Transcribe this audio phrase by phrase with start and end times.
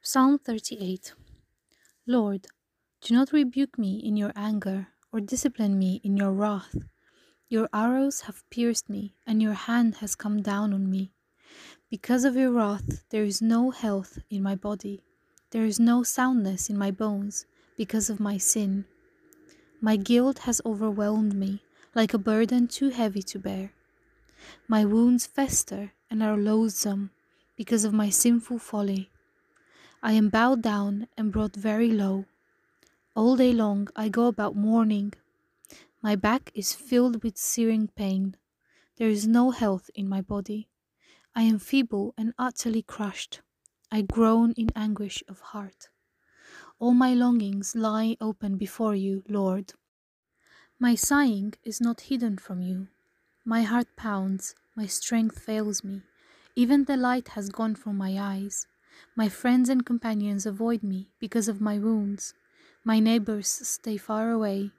[0.00, 1.12] Psalm 38
[2.06, 2.46] Lord,
[3.00, 6.76] do not rebuke me in your anger, or discipline me in your wrath.
[7.48, 11.12] Your arrows have pierced me, and your hand has come down on me.
[11.90, 15.02] Because of your wrath, there is no health in my body,
[15.50, 17.44] there is no soundness in my bones,
[17.76, 18.84] because of my sin.
[19.80, 23.72] My guilt has overwhelmed me, like a burden too heavy to bear.
[24.68, 27.10] My wounds fester and are loathsome
[27.56, 29.10] because of my sinful folly.
[30.02, 32.26] I am bowed down and brought very low.
[33.16, 35.12] All day long I go about mourning.
[36.02, 38.36] My back is filled with searing pain.
[38.96, 40.68] There is no health in my body.
[41.34, 43.40] I am feeble and utterly crushed.
[43.90, 45.88] I groan in anguish of heart.
[46.78, 49.74] All my longings lie open before you, Lord.
[50.78, 52.88] My sighing is not hidden from you.
[53.44, 56.02] My heart pounds, my strength fails me.
[56.54, 58.66] Even the light has gone from my eyes.
[59.14, 62.34] My friends and companions avoid me because of my wounds.
[62.84, 64.70] My neighbors stay far away.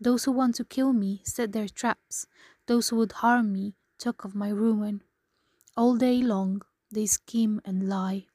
[0.00, 2.26] Those who want to kill me set their traps.
[2.66, 5.02] Those who would harm me talk of my ruin.
[5.76, 8.26] All day long they scheme and lie.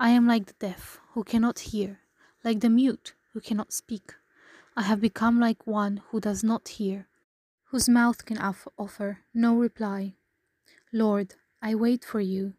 [0.00, 2.00] I am like the deaf who cannot hear,
[2.44, 4.14] like the mute who cannot speak.
[4.76, 7.08] I have become like one who does not hear,
[7.66, 10.14] whose mouth can offer no reply.
[10.92, 12.54] Lord, I wait for you.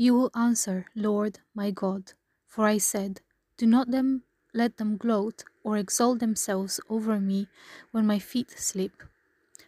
[0.00, 2.12] You will answer, Lord my God.
[2.46, 3.20] For I said,
[3.56, 4.22] Do not them
[4.54, 7.48] let them gloat or exalt themselves over me
[7.90, 9.02] when my feet slip.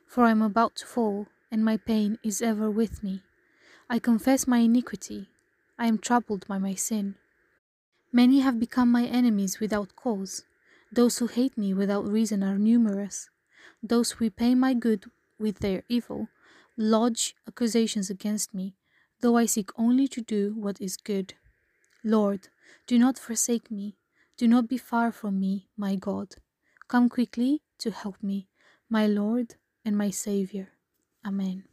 [0.07, 3.23] For I am about to fall, and my pain is ever with me.
[3.89, 5.29] I confess my iniquity.
[5.77, 7.17] I am troubled by my sin.
[8.13, 10.45] Many have become my enemies without cause.
[10.93, 13.29] Those who hate me without reason are numerous.
[13.83, 16.29] Those who repay my good with their evil
[16.77, 18.75] lodge accusations against me
[19.21, 21.35] though I seek only to do what is good.
[22.03, 22.49] Lord,
[22.87, 23.97] do not forsake me.
[24.37, 26.37] Do not be far from me, my God.
[26.89, 28.49] Come quickly to help me,
[28.89, 30.69] my Lord and my Saviour.
[31.25, 31.65] Amen.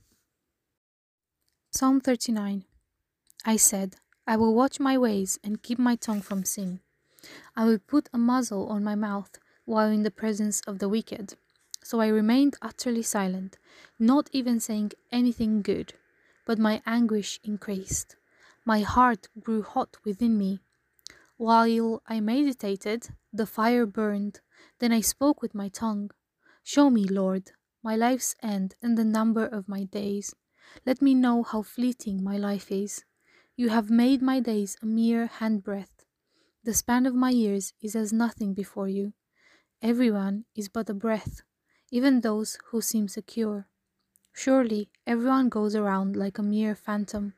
[1.71, 2.66] Psalm 39
[3.45, 3.95] I said,
[4.25, 6.81] I will watch my ways and keep my tongue from sin.
[7.55, 11.35] I will put a muzzle on my mouth while in the presence of the wicked.
[11.83, 13.57] So I remained utterly silent,
[13.97, 15.94] not even saying anything good
[16.47, 18.15] but my anguish increased.
[18.65, 20.61] My heart grew hot within me.
[21.35, 24.39] While I meditated, the fire burned.
[24.79, 26.09] Then I spoke with my tongue.
[26.63, 27.51] Show me, Lord,
[27.83, 30.33] my life's end and the number of my days.
[30.85, 33.03] Let me know how fleeting my life is.
[33.57, 36.05] You have made my days a mere handbreadth.
[36.63, 39.13] The span of my years is as nothing before you.
[39.81, 41.41] Everyone is but a breath,
[41.91, 43.67] even those who seem secure.
[44.39, 47.33] Surely everyone goes around like a mere phantom.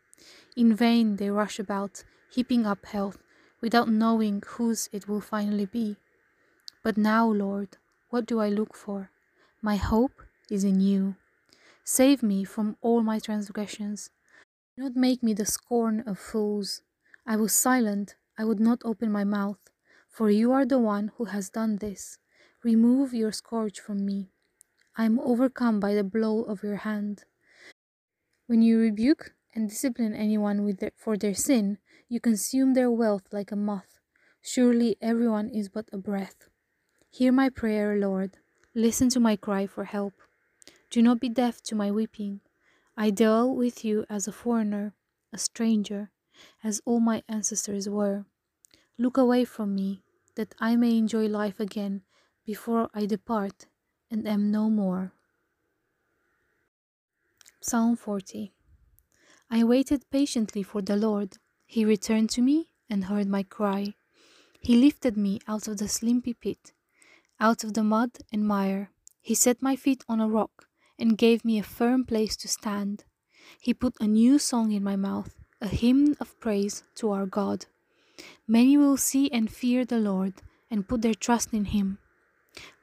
[0.58, 3.20] In vain they rush about, heaping up health,
[3.62, 5.96] without knowing whose it will finally be.
[6.84, 7.78] But now, Lord,
[8.10, 9.12] what do I look for?
[9.62, 10.22] My hope
[10.52, 11.16] is in you.
[11.86, 14.10] Save me from all my transgressions.
[14.76, 16.82] Do not make me the scorn of fools.
[17.26, 19.62] I was silent, I would not open my mouth,
[20.10, 22.18] for you are the one who has done this.
[22.62, 24.34] Remove your scourge from me.
[25.00, 27.24] I am overcome by the blow of your hand.
[28.48, 31.78] When you rebuke and discipline anyone their, for their sin,
[32.10, 34.02] you consume their wealth like a moth.
[34.42, 36.50] Surely everyone is but a breath.
[37.10, 38.40] Hear my prayer, Lord.
[38.76, 40.16] Listen to my cry for help.
[40.90, 42.42] Do not be deaf to my weeping.
[42.98, 44.96] I dwell with you as a foreigner,
[45.32, 46.12] a stranger,
[46.62, 48.26] as all my ancestors were.
[48.98, 50.04] Look away from me,
[50.36, 52.02] that I may enjoy life again
[52.46, 53.68] before I depart
[54.12, 55.14] and am no more.
[57.62, 58.54] Psalm 40
[59.52, 61.38] I waited patiently for the Lord.
[61.66, 63.96] He returned to me and heard my cry.
[64.62, 66.74] He lifted me out of the slimpy pit,
[67.40, 68.92] out of the mud and mire.
[69.22, 73.06] He set my feet on a rock and gave me a firm place to stand.
[73.60, 77.66] He put a new song in my mouth, a hymn of praise to our God.
[78.48, 80.34] Many will see and fear the Lord
[80.70, 82.00] and put their trust in him.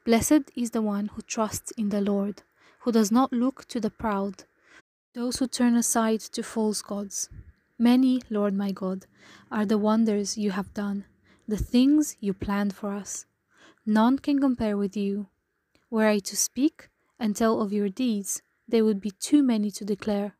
[0.05, 2.43] Blessed is the one who trusts in the Lord,
[2.81, 4.45] who does not look to the proud,
[5.13, 7.29] those who turn aside to false gods.
[7.77, 9.05] Many, Lord my God,
[9.51, 11.05] are the wonders you have done,
[11.47, 13.25] the things you planned for us.
[13.85, 15.27] None can compare with you.
[15.89, 19.85] Were I to speak and tell of your deeds, they would be too many to
[19.85, 20.35] declare.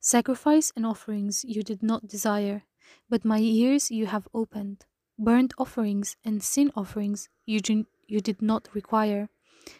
[0.00, 2.64] Sacrifice and offerings you did not desire,
[3.08, 4.84] but my ears you have opened.
[5.18, 7.60] Burnt offerings and sin offerings you
[8.06, 9.28] you did not require.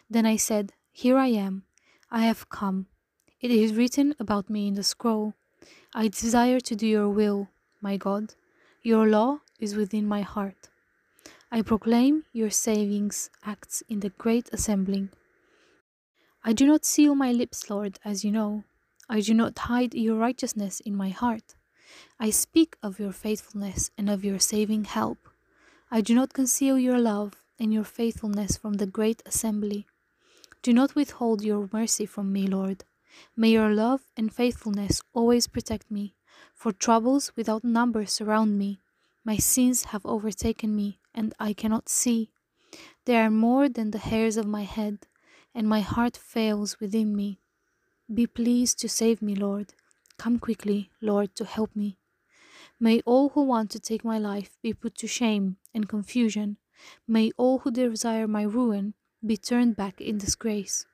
[0.08, 1.64] Then I said, Here I am,
[2.10, 2.86] I have come.
[3.40, 5.34] It is written about me in the scroll.
[5.94, 7.48] I desire to do your will,
[7.80, 8.34] my God.
[8.82, 10.70] Your law is within my heart.
[11.50, 15.10] I proclaim your savings acts in the great assembling.
[16.44, 18.64] I do not seal my lips, Lord, as you know.
[19.08, 21.54] I do not hide your righteousness in my heart.
[22.18, 25.18] I speak of your faithfulness and of your saving help.
[25.90, 29.86] I do not conceal your love and your faithfulness from the great assembly.
[30.62, 32.82] Do not withhold your mercy from me, Lord.
[33.36, 36.16] May your love and faithfulness always protect me,
[36.52, 38.80] for troubles without number surround me.
[39.24, 42.30] My sins have overtaken me, and I cannot see.
[43.04, 45.06] They are more than the hairs of my head,
[45.54, 47.38] and my heart fails within me.
[48.12, 49.74] Be pleased to save me, Lord.
[50.18, 51.98] Come quickly, Lord, to help me.
[52.80, 56.56] May all who want to take my life be put to shame and confusion.
[57.06, 58.94] May all who desire my ruin
[59.24, 60.84] be turned back in disgrace.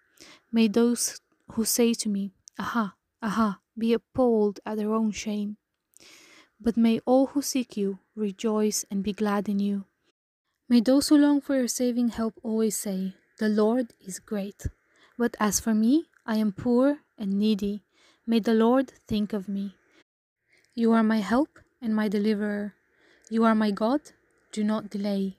[0.52, 1.20] May those
[1.52, 5.56] who say to me, Aha, aha, be appalled at their own shame.
[6.60, 9.84] But may all who seek you rejoice and be glad in you.
[10.68, 14.66] May those who long for your saving help always say, The Lord is great.
[15.16, 17.84] But as for me, I am poor and needy.
[18.26, 19.74] May the Lord think of me.
[20.74, 22.74] You are my help and my deliverer.
[23.30, 24.00] You are my God.
[24.52, 25.38] Do not delay.